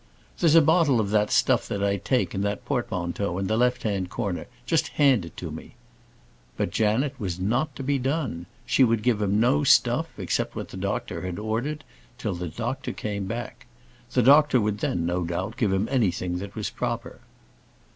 [0.39, 3.83] "There's a bottle of that stuff that I take, in that portmanteau, in the left
[3.83, 5.75] hand corner just hand it to me."
[6.57, 8.47] But Janet was not to be done.
[8.65, 11.83] She would give him no stuff, except what the doctor had ordered,
[12.17, 13.67] till the doctor came back.
[14.13, 17.19] The doctor would then, no doubt, give him anything that was proper.